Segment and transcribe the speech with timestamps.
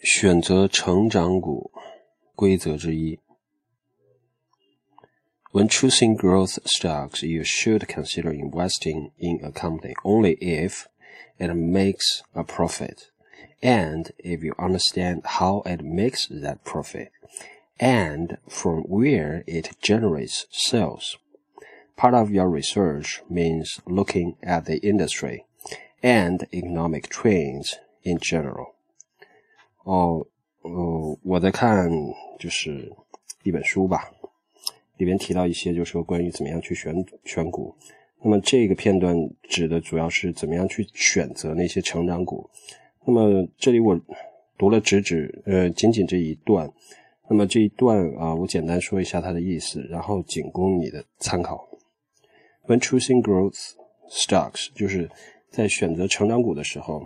[0.00, 1.70] 选择成长股
[2.34, 3.18] 规则之一。
[5.52, 10.84] When choosing growth stocks, you should consider investing in a company only if
[11.38, 13.10] it makes a profit,
[13.62, 17.10] and if you understand how it makes that profit,
[17.78, 21.16] and from where it generates sales.
[21.96, 25.46] Part of your research means looking at the industry
[26.02, 28.74] and economic trends in general.
[29.83, 30.25] 哦，
[30.61, 31.89] 呃，我在看
[32.39, 32.91] 就是
[33.43, 34.11] 一本书吧，
[34.97, 36.93] 里边提到一些，就是说关于怎么样去选
[37.25, 37.75] 选股。
[38.23, 42.47] 那么这个片段指的主要是怎么样去选择那些成长股。
[43.03, 43.99] 那么这里我
[44.59, 46.71] 读了只只呃仅仅这一段，
[47.27, 51.67] 那么这一段啊，我简单说一下它的意思，然后仅供你的参考。
[52.67, 53.71] When choosing growth
[54.07, 55.09] stocks，就是
[55.49, 57.03] 在选择成长股的时候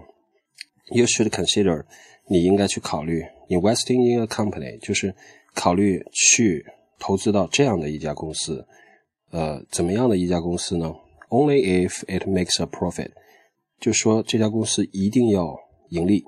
[0.92, 1.84] ，you should consider。
[2.26, 5.14] 你应该去考虑 investing in a company，就是
[5.52, 6.64] 考虑去
[6.98, 8.64] 投资到这样的一家公司。
[9.32, 10.94] 呃，怎么样的一家公司呢？
[11.28, 13.10] Only if it makes a profit，
[13.80, 16.24] 就说这家公司一定要盈利。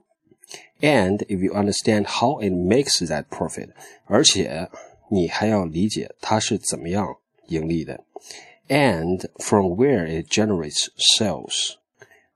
[0.81, 3.71] And if you understand how it makes that profit，
[4.07, 4.69] 而且
[5.11, 7.07] 你还要理解它是怎么样
[7.47, 8.05] 盈利的。
[8.69, 11.75] And from where it generates sales，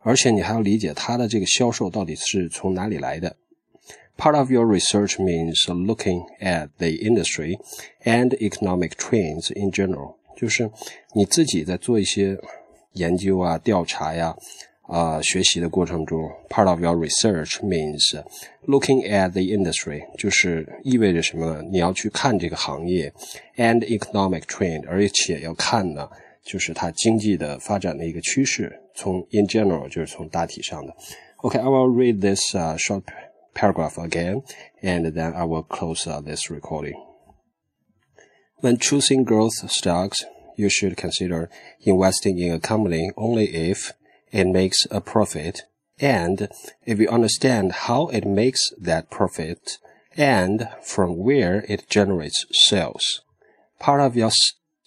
[0.02, 3.36] 而且你还要理解它的这个销售到底是从哪里来的。
[4.18, 7.58] Part of your research means looking at the industry
[8.04, 10.70] and economic trends in general，就是
[11.14, 12.38] 你自己在做一些
[12.94, 14.36] 研究啊、调查呀、
[14.84, 16.30] 啊、学习的过程中。
[16.50, 18.22] Part of your research means
[18.68, 21.64] looking at the industry，就是意味着什么呢？
[21.72, 23.12] 你要去看这个行业
[23.56, 26.08] ，and economic trend，而且要看呢，
[26.43, 28.81] 就是它经济的发展的一个趋势。
[28.95, 30.95] 从 in general 就是从大体上的。
[31.39, 33.05] Okay, I will read this uh, short
[33.55, 34.43] paragraph again,
[34.83, 36.95] and then I will close uh, this recording.
[38.61, 40.25] When choosing growth stocks,
[40.57, 41.50] you should consider
[41.81, 43.93] investing in a company only if
[44.33, 45.62] it makes a profit
[45.99, 46.49] and
[46.84, 49.78] if you understand how it makes that profit
[50.17, 53.21] and from where it generates sales.
[53.78, 54.31] Part of your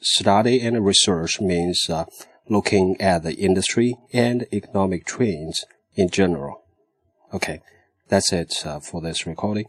[0.05, 2.05] study and research means uh,
[2.49, 6.63] looking at the industry and economic trends in general.
[7.33, 7.61] Okay.
[8.09, 9.67] That's it uh, for this recording.